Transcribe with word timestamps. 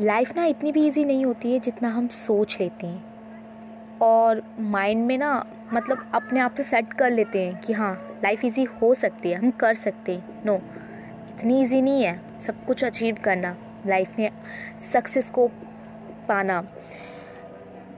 Life 0.00 0.36
ना 0.36 0.44
इतनी 0.44 0.70
भी 0.72 0.86
इजी 0.86 1.04
नहीं 1.04 1.24
होती 1.24 1.52
है 1.52 1.58
जितना 1.58 1.88
हम 1.88 2.08
सोच 2.08 2.56
लेते 2.60 2.86
हैं। 2.86 3.98
और 4.02 4.42
माइंड 4.60 5.04
में 5.06 5.16
ना 5.18 5.44
मतलब 5.72 6.10
अपने 6.14 6.40
आप 6.40 6.54
से 6.54 6.62
सेट 6.62 6.92
कर 6.92 7.10
लेते 7.10 7.42
हैं 7.42 7.60
कि 7.60 7.72
हाँ 7.72 8.20
लाइफ 8.24 8.44
इजी 8.44 8.64
हो 8.64 8.92
सकती 8.94 9.30
है, 9.30 9.38
हम 9.38 9.50
कर 9.50 9.74
सकते 9.74 10.14
हैं। 10.14 10.42
नो 10.46 10.54
इतनी 11.28 11.60
इजी 11.62 11.80
नहीं 11.82 12.02
है 12.04 12.40
सब 12.40 12.64
कुछ 12.64 12.84
अचीव 12.84 13.16
करना 13.24 13.56
लाइफ 13.86 14.18
में 14.18 14.30
सक्सेस 14.92 15.30
को 15.30 15.46
पाना। 16.28 16.60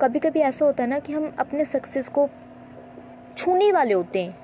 कभी 0.01 0.19
कभी 0.19 0.41
ऐसा 0.41 0.65
होता 0.65 0.83
है 0.83 0.89
ना 0.89 0.99
कि 0.99 1.13
हम 1.13 1.33
अपने 1.39 1.65
सक्सेस 1.65 2.09
को 2.09 2.29
छूने 3.37 3.73
वाले 3.73 3.95
होते 3.95 4.23
हैं। 4.25 4.39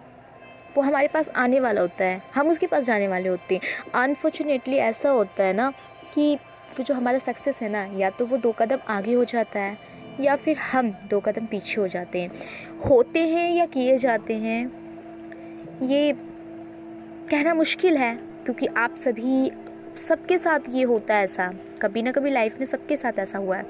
वो 0.77 0.83
हमारे 0.83 1.09
पास 1.09 1.29
आने 1.29 1.61
वाला 1.61 1.81
होता 1.81 2.05
है, 2.05 2.23
हम 2.35 2.49
उसके 2.51 2.67
पास 2.67 2.85
जाने 2.85 3.09
वाले 3.09 3.29
होते 3.29 3.55
हैं। 3.55 3.93
अनफॉर्चुनेटली 3.95 4.77
ऐसा 4.77 5.11
होता 5.11 5.45
है 5.45 5.53
ना 5.53 5.73
कि 6.15 6.37
वो 6.79 6.85
जो 6.85 6.95
हमारा 6.95 7.19
सक्सेस 7.19 7.63
है 7.63 7.69
ना, 7.69 7.85
या 7.85 8.11
तो 8.11 8.27
वो 8.27 8.37
दो 8.37 8.53
कदम 8.53 8.79
आगे 8.89 9.13
हो 9.13 9.25
जाता 9.25 9.61
है, 9.61 9.79
या 10.21 10.37
फिर 10.37 10.57
हम 10.57 10.91
दो 10.91 11.21
कदम 11.21 11.47
पीछे 11.47 11.81
हो 11.81 11.89
जाते 11.89 12.23
हैं। 12.23 12.31
होते 12.89 13.29
हैं 13.29 13.51
या 13.55 13.67
किए 13.67 13.99
जाते 13.99 14.35
हैं, 14.35 14.85
ये 15.83 16.13
कहना 17.31 17.55
मुश्किल 17.55 17.97
है, 17.97 18.15
क्योंकि 18.17 18.67
आप 18.67 18.97
सभी, 18.97 19.51
सबके 19.97 20.39
साथ 20.39 20.61
ये 20.69 20.83
होता 20.83 21.15
है 21.15 21.25
ऐसा। 21.25 21.53
कभी 21.83 22.03
ना 22.03 22.13
कभी 22.13 22.31
लाइफ 22.31 22.59
में 22.59 22.67
सबके 22.67 22.97
साथ 22.97 23.19
ऐसा 23.19 23.39
हुआ 23.39 23.57
है। 23.57 23.63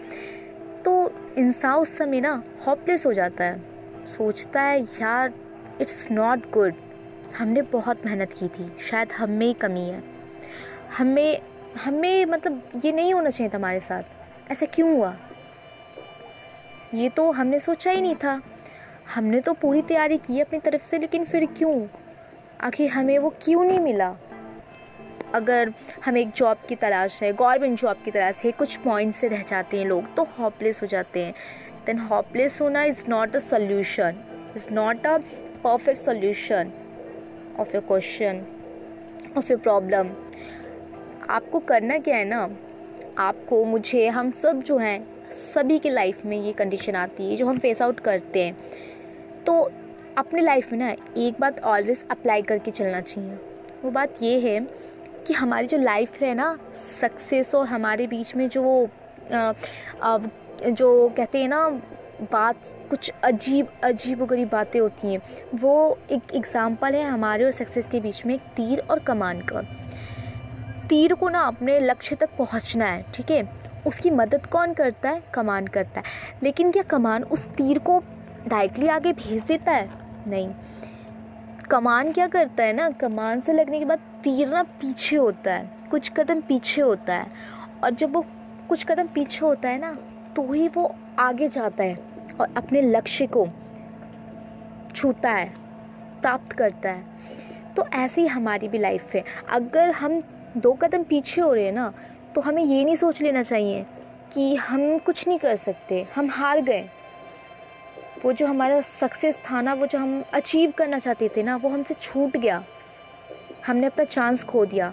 तो 0.82 1.12
इंसान 1.38 1.74
उस 1.74 1.96
समय 1.98 2.20
ना 2.20 2.42
हॉपलेस 2.66 3.06
हो 3.06 3.12
जाता 3.12 3.44
है। 3.44 3.62
सोचता 4.06 4.62
है, 4.62 4.82
यार 4.82 5.32
इट्स 5.80 6.08
नॉट 6.10 6.50
गुड 6.50 6.74
हमने 7.38 7.62
बहुत 7.62 8.06
मेहनत 8.06 8.32
की 8.32 8.48
थी। 8.48 8.72
शायद 8.80 9.12
हम 9.12 9.30
में 9.30 9.46
ही 9.46 9.52
कमी 9.52 9.80
है। 9.80 10.02
हमें 10.98 11.40
हमें 11.78 12.24
मतलब 12.24 12.70
ये 12.84 12.92
नहीं 12.92 13.14
होना 13.14 13.30
चाहिए 13.30 13.50
था 13.54 13.58
हमारे 13.58 13.80
साथ। 13.80 14.02
ऐसा 14.50 14.66
क्यों 14.66 14.96
हुआ? 14.96 15.16
ये 16.94 17.08
तो 17.08 17.30
हमने 17.30 17.60
सोचा 17.60 17.90
ही 17.90 18.00
नहीं 18.00 18.14
था। 18.14 18.42
हमने 19.14 19.40
तो 19.40 19.52
पूरी 19.52 19.82
तैयारी 19.82 20.18
की 20.18 20.40
अपनी 20.40 20.58
तरफ़ 20.58 20.82
से, 20.82 20.98
लेकिन 20.98 21.24
फिर 21.24 21.46
क्यों? 21.46 21.86
आखिर 22.60 22.90
हमें 22.90 23.18
वो 23.18 23.34
क्यों 23.42 23.64
नहीं 23.64 23.80
मिला? 23.80 24.16
अगर 25.34 25.72
हमें 26.04 26.20
एक 26.20 26.30
जॉब 26.30 26.56
की 26.68 26.74
तलाश 26.74 27.22
है 27.22 27.32
गवर्नमेंट 27.32 27.80
जॉब 27.80 27.96
की 28.04 28.10
तलाश 28.10 28.44
है, 28.44 28.52
कुछ 28.52 28.76
पॉइंट 28.76 29.14
से 29.14 29.28
रह 29.28 29.42
जाते 29.42 29.78
हैं 29.78 29.86
लोग 29.86 30.14
तो 30.14 30.24
हॉपलेस 30.24 30.82
हो 30.82 30.86
जाते 30.86 31.24
हैं। 31.24 31.34
देन 31.86 31.98
हॉपलेस 31.98 32.60
होना 32.60 32.84
is 32.84 33.04
not 33.08 33.36
a 33.36 33.38
solution 33.38 34.16
is 34.56 34.70
not 34.70 35.06
a 35.06 35.18
perfect 35.64 36.02
solution 36.02 36.72
of 37.60 37.74
your 37.74 37.84
question 37.86 38.44
of 39.38 39.52
your 39.52 39.60
problem 39.60 40.08
आपको 41.30 41.58
करना 41.58 41.98
क्या 41.98 42.16
है 42.16 42.24
ना? 42.24 42.48
आपको 43.18 43.64
मुझे 43.64 44.06
हम 44.08 44.30
सब 44.32 44.62
जो 44.62 44.76
हैं 44.78 45.06
सभी 45.32 45.78
के 45.78 45.90
लाइफ 45.90 46.24
में 46.26 46.36
ये 46.36 46.52
कंडीशन 46.52 46.94
आती 46.94 47.30
है 47.30 47.36
जो 47.36 47.46
हम 47.46 47.58
फेस 47.58 47.82
आउट 47.82 48.00
करते 48.00 48.44
हैं। 48.44 48.56
तो 49.46 49.58
अपने 50.18 50.42
लाइफ 50.42 50.72
में 50.72 50.78
ना 50.78 50.90
एक 51.18 51.40
बात 51.40 51.60
ऑलवेज 51.60 52.04
अप्लाई 52.10 52.42
करके 52.42 52.70
चलना 52.70 53.00
चाहिए। 53.00 53.38
वो 53.84 53.90
बात 53.90 54.22
ये 54.22 54.38
है 54.40 54.60
कि 55.26 55.34
हमारी 55.34 55.66
जो 55.66 55.78
लाइफ 55.78 56.20
है 56.22 56.34
ना 56.34 56.56
सक्सेस 56.74 57.54
और 57.54 57.66
हमारे 57.66 58.06
बीच 58.06 58.34
में 58.36 58.48
जो 58.48 58.88
आ, 59.32 59.52
आ, 60.02 60.18
जो 60.62 61.08
कहते 61.16 61.38
हैं 61.38 61.48
ना 61.48 61.68
बात 62.32 62.56
कुछ 62.90 63.10
अजीब 63.24 63.68
अजीब 63.84 64.24
गरीब 64.24 64.48
बातें 64.48 64.78
होती 64.80 65.12
हैं 65.12 65.20
वो 65.54 65.98
एक 66.12 66.34
एग्ज़ाम्पल 66.34 66.94
है 66.94 67.04
हमारे 67.04 67.44
और 67.44 67.50
सक्सेस 67.50 67.88
के 67.92 68.00
बीच 68.00 68.24
में 68.26 68.34
एक 68.34 68.40
तीर 68.56 68.80
और 68.80 68.98
कमान 68.98 69.40
का। 69.42 69.62
तीर 70.88 71.14
को 71.14 71.28
ना 71.28 71.40
अपने 71.40 71.80
लक्ष्य 71.80 72.16
तक 72.16 72.28
पहुँचना 72.38 72.84
है, 72.84 73.04
ठीक 73.14 73.30
है? 73.30 73.48
उसकी 73.86 74.10
मदद 74.10 74.46
कौन 74.46 74.72
करता 74.72 75.10
है? 75.10 75.22
कमान 75.34 75.66
करता 75.66 76.00
है। 76.00 76.04
लेकिन 76.42 76.70
क्या 76.70 76.82
कमान 76.82 77.22
उस 77.22 77.48
तीर 77.48 77.78
को 77.78 78.02
डायरेक्टली 78.48 78.88
आगे 78.88 79.12
भेज 79.12 79.42
देता 79.42 79.72
है? 79.72 79.90
नहीं। 80.28 80.50
कमान 81.70 82.12
क्या 82.12 82.26
करता 82.26 82.62
है 82.62 82.72
ना? 82.72 82.90
कमान 82.90 83.40
से 83.40 83.52
लगने 83.52 83.78
के 83.78 83.84
बाद 83.84 83.98
तीर 83.98 84.48
ना 84.48 84.62
पीछे 84.62 85.16
होता 85.16 85.54
है। 85.54 85.70
कुछ 85.90 86.08
कदम 86.08 86.40
पीछे 86.40 86.80
होता 86.80 87.14
है। 87.14 87.26
और 87.84 87.90
जब 87.90 88.12
वो 88.12 88.26
कुछ 88.68 88.84
कदम 88.84 89.06
पीछे 89.06 89.46
होता 89.46 89.68
है 89.68 89.78
ना 89.78 89.96
तो 90.36 90.52
ही 90.52 90.68
वो 90.68 90.94
आगे 91.18 91.48
जाता 91.48 91.84
है 91.84 91.98
और 92.40 92.54
अपने 92.56 92.82
लक्ष्य 92.82 93.26
को 93.26 93.48
छूता 94.94 95.30
है, 95.30 95.54
प्राप्त 96.20 96.52
करता 96.52 96.90
है। 96.90 97.04
तो 97.76 97.86
ऐसे 97.86 98.20
ही 98.20 98.26
हमारी 98.26 98.68
भी 98.68 98.78
लाइफ 98.78 99.14
है। 99.14 99.24
अगर 99.50 99.90
हम 99.90 100.22
दो 100.56 100.72
कदम 100.74 101.02
पीछे 101.04 101.40
हो 101.40 101.52
रहे 101.52 101.64
हैं 101.64 101.72
ना 101.72 101.92
तो 102.34 102.40
हमें 102.40 102.62
ये 102.64 102.84
नहीं 102.84 102.96
सोच 102.96 103.22
लेना 103.22 103.42
चाहिए 103.42 103.84
कि 104.34 104.54
हम 104.56 104.98
कुछ 104.98 105.26
नहीं 105.28 105.38
कर 105.38 105.56
सकते, 105.56 106.06
हम 106.14 106.28
हार 106.30 106.60
गए। 106.60 106.88
वो 108.24 108.32
जो 108.32 108.46
हमारा 108.46 108.80
सक्सेस 108.80 109.38
था 109.44 109.60
ना, 109.60 109.74
वो 109.74 109.86
जो 109.86 109.98
हम 109.98 110.22
अचीव 110.34 110.72
करना 110.78 110.98
चाहते 110.98 111.28
थे 111.36 111.42
ना, 111.42 111.56
वो 111.56 111.68
हमसे 111.68 111.94
छूट 111.94 112.36
गया। 112.36 112.62
हमने 113.66 113.86
अपना 113.86 114.04
चांस 114.06 114.44
खो 114.44 114.64
दिया। 114.66 114.92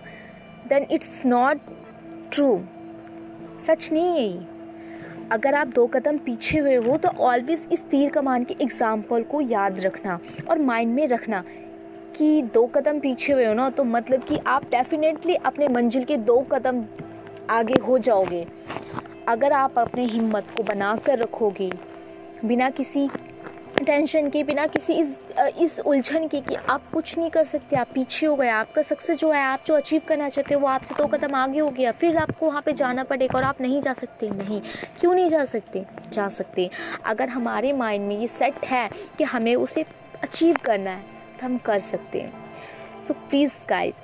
देन 0.68 0.88
इट्स 0.92 1.22
नॉट 1.26 1.60
ट्रू 2.34 2.60
सच 3.62 3.90
नहीं 3.92 4.20
है 4.20 4.50
अगर 5.32 5.56
आप 5.56 5.68
दो 5.68 5.86
कदम 5.88 6.18
पीछे 6.18 6.58
हुए 6.60 6.76
हो 6.78 6.98
तो 6.98 7.10
ऑलवेज 7.22 7.68
इस 7.72 7.84
तीर 7.90 8.10
कमान 8.12 8.44
के 8.44 8.56
एग्ज़ाम्पल 8.62 9.24
को 9.24 9.42
याद 9.42 9.80
रखना 9.80 10.20
और 10.50 10.60
माइंड 10.60 10.94
में 10.94 11.08
रखना। 11.08 11.44
कि 12.18 12.42
दो 12.54 12.66
कदम 12.68 13.00
पीछे 13.00 13.34
हुए 13.34 13.46
हो 13.46 13.54
ना 13.54 13.70
तो 13.70 13.84
मतलब 13.84 14.24
कि 14.24 14.38
आप 14.48 14.66
डेफिनेटली 14.72 15.36
अपने 15.36 15.68
मंजिल 15.68 16.04
के 16.04 16.18
दो 16.18 16.40
कदम 16.52 16.84
आगे 17.50 17.80
हो 17.80 17.98
जाओगे। 17.98 18.46
अगर 19.28 19.54
आप 19.54 19.80
अपने 19.80 20.06
हिम्मत 20.06 20.48
को 20.58 20.64
बना 20.64 20.96
कर 20.96 21.20
रखोगे, 21.20 21.72
बिना 22.46 22.70
किसी 22.70 23.10
टेंशन 23.78 24.30
के, 24.30 24.44
बिना 24.44 24.66
किसी 24.68 24.94
इस 24.94 25.18
इस 25.60 25.80
उलझन 25.80 26.28
के 26.28 26.40
कि 26.42 26.56
आप 26.56 26.90
कुछ 26.94 27.18
नहीं 27.18 27.30
कर 27.30 27.44
सकते, 27.44 27.76
आप 27.76 27.88
पीछे 27.94 28.26
हो 28.26 28.36
गए, 28.36 28.48
आपका 28.50 28.82
सक्सेस 28.82 29.18
जो 29.18 29.32
है, 29.32 29.42
आप 29.42 29.64
जो 29.68 29.76
अचीव 29.76 30.02
करना 30.08 30.28
चाहते 30.30 30.54
हो, 30.54 30.60
वो 30.62 30.68
आपसे 30.68 30.96
दो 30.96 31.08
कदम 31.08 31.36
आगे 31.36 31.60
हो 31.60 31.70
गया, 31.70 31.92
फिर 31.92 32.18
आपको 32.18 32.48
वहाँ 32.48 32.62
पे 32.62 32.74
जाना 32.74 33.04
पड़ेगा 33.04 33.38
और 33.38 33.44
आप 33.44 33.62
नहीं 33.62 33.82
जा 33.82 33.94
सकते। 33.94 34.28
नहीं, 34.28 34.62
क्यों 35.00 35.14
नहीं 35.14 35.30
जा 35.30 35.46
सकते? 35.46 35.86
जा 36.14 36.28
सकते। 36.30 36.70
अगर 37.06 37.30
हमारे 37.30 37.74
माइंड 37.74 38.08
में 38.08 38.18
ये 38.20 38.28
सेट 38.28 38.66
है 38.66 38.90
कि 39.18 39.24
हमें 39.24 39.56
उसे 39.56 39.86
अचीव 40.24 40.58
करना 40.66 40.90
है 40.90 41.21
हम 41.42 41.58
कर 41.58 41.80
सकते 41.80 42.22
हैं। 42.22 42.34
सो 43.08 43.14
प्लीज़ 43.14 43.54
गाइज़ 43.70 43.96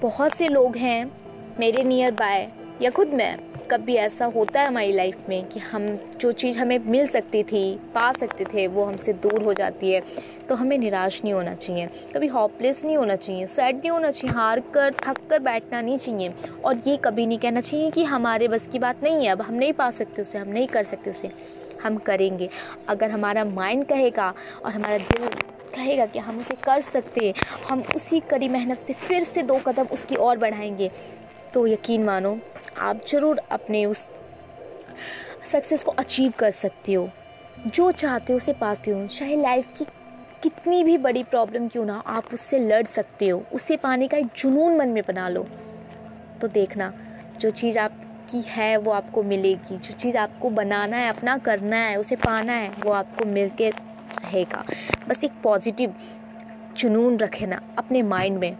बहुत 0.00 0.36
से 0.36 0.48
लोग 0.48 0.76
हैं, 0.76 1.12
मेरे 1.60 1.84
नियर 1.84 2.10
बाय 2.10 2.48
या 2.82 2.90
खुद 2.90 3.08
मैं, 3.08 3.38
कभी 3.70 3.94
ऐसा 3.94 4.24
होता 4.24 4.60
है 4.60 4.66
हमारी 4.66 4.92
लाइफ 4.92 5.28
में 5.28 5.46
कि 5.46 5.60
हम, 5.60 5.98
जो 6.20 6.32
चीज़ 6.32 6.58
हमें 6.58 6.78
मिल 6.78 7.06
सकती 7.06 7.42
थी, 7.42 7.74
पा 7.74 8.12
सकते 8.12 8.44
थे, 8.44 8.66
वो 8.66 8.84
हमसे 8.84 9.12
दूर 9.12 9.42
हो 9.42 9.54
जाती 9.54 9.92
है। 9.92 10.02
तो 10.48 10.54
हमें 10.54 10.78
निराश 10.78 11.24
नहीं 11.24 11.34
होना 11.34 11.54
चाहिए। 11.54 11.86
कभी 11.86 12.26
हॉपलेस 12.26 12.84
नहीं 12.84 12.96
होना 12.96 13.16
चाहिए। 13.16 13.46
सैड 13.46 13.76
नहीं 13.76 13.90
होना 13.90 14.10
चाहिए। 14.10 14.36
हार 14.36 14.60
कर, 14.60 14.92
थक 14.92 15.28
कर 15.30 15.38
बैठना 15.38 15.80
नहीं 15.80 15.98
चाहिए। 15.98 16.32
और 16.64 16.80
ये 16.86 16.96
कभी 16.96 17.26
नहीं 17.26 17.38
कहना 17.38 17.60
चाहिए 17.60 17.90
कि 17.90 18.04
हमारे 18.04 18.48
बस 18.48 18.68
की 18.72 18.78
बात 18.78 19.02
नहीं 19.02 19.14
है। 19.14 19.26
अब 19.26 19.42
हम 19.42 19.54
नहीं 19.54 19.72
पा 19.72 19.90
सकते 19.90 20.22
उसे, 20.22 20.38
हम 20.38 20.48
नहीं 20.48 20.66
कर 20.66 20.82
सकते 20.82 21.10
उसे। 21.10 21.32
हम 21.82 21.96
करेंगे। 21.96 22.48
अगर 22.88 23.10
हमारा 23.10 23.44
माइंड 23.44 23.86
कहेगा 23.86 24.34
और 24.64 24.72
हमारा 24.72 24.98
दिल 24.98 25.28
कहेगा 25.74 26.06
कि 26.06 26.18
हम 26.18 26.38
उसे 26.38 26.54
कर 26.54 26.80
सकते 26.80 27.26
हैं। 27.26 27.34
हम 27.68 27.84
उसी 27.96 28.20
कड़ी 28.20 28.48
मेहनत 28.48 28.84
से 28.86 28.92
फिर 28.92 29.24
से 29.24 29.42
दो 29.42 29.58
कदम 29.58 29.84
उसकी 29.84 30.16
ओर 30.16 30.38
बढ़ाएँगे। 30.38 30.90
तो 31.54 31.66
यकीन 31.66 32.04
मानो, 32.04 32.38
आप 32.78 33.00
ज़रूर 33.08 33.38
अपने 33.38 33.84
उस 33.84 34.08
सक्सेस 35.52 35.84
को 35.84 35.92
अचीव 35.92 36.32
कर 36.38 36.50
सकते 36.50 36.92
हो। 36.92 37.10
जो 37.66 37.92
चाहते 37.92 38.32
हो 38.32 38.36
उसे 38.36 38.52
पाते 38.52 38.90
हो। 38.90 39.06
चाहे 39.06 39.36
लाइफ 39.36 39.78
की 39.78 39.86
कितनी 40.42 40.84
भी 40.84 40.98
बड़ी 40.98 41.22
प्रॉब्लम 41.22 41.68
क्यों 41.68 41.84
ना 41.84 42.02
आप 42.06 42.34
उससे 42.34 42.58
लड़ 42.58 42.86
सकते 42.86 43.28
हो। 43.28 43.44
उसे 43.52 43.76
पाने 43.76 44.08
का 44.08 44.16
एक 44.16 44.26
जुनून 44.36 44.76
मन 44.76 44.88
में 44.88 45.02
बना 45.08 45.28
लो। 45.28 45.46
तो 46.40 46.48
देखना, 46.48 46.92
जो 47.40 47.50
चीज़ 47.50 47.78
आपकी 47.78 48.40
है, 48.40 48.76
वो 48.76 48.90
आपको 48.90 49.22
मिलेगी। 49.22 49.78
जो 49.78 49.94
चीज़ 49.94 50.16
आपको 50.16 50.50
बनाना 50.50 50.96
है, 50.96 51.08
अपना 51.08 51.38
करना 51.38 51.76
है, 51.76 51.96
उसे 51.96 52.16
पाना 52.16 52.52
है, 52.52 52.68
वो 52.68 52.92
आपको 52.92 53.24
मिल 53.24 53.48
के 53.48 53.70
रहेगा। 54.24 54.64
बस 55.08 55.24
एक 55.24 55.32
पॉजिटिव 55.42 55.94
जुनून 56.76 57.16
रखे 57.18 57.46
ना 57.46 57.60
अपने 57.78 58.02
माइंड 58.02 58.38
में। 58.38 58.56